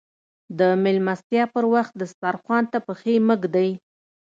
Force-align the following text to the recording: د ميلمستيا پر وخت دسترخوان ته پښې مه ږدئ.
د 0.59 0.61
ميلمستيا 0.83 1.43
پر 1.53 1.63
وخت 1.73 1.93
دسترخوان 2.01 2.63
ته 2.71 2.77
پښې 2.87 3.15
مه 3.27 3.35
ږدئ. 3.41 3.69